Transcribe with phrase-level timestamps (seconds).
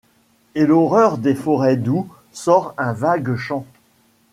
[0.55, 2.07] Et l'horreur des forêts d'où.
[2.31, 3.67] sort un vague chant